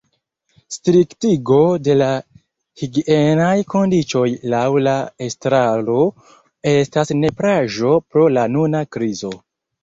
[0.75, 1.57] Striktigo
[1.87, 2.07] de la
[2.81, 4.23] higienaj kondiĉoj
[4.55, 4.95] laŭ la
[5.27, 5.99] estraro
[6.73, 9.33] estas nepraĵo pro la nuna krizo.